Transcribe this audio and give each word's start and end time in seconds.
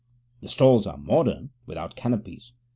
The 0.39 0.49
stalls 0.49 0.87
are 0.87 0.97
modern, 0.97 1.51
without 1.67 1.95
canopies. 1.95 2.53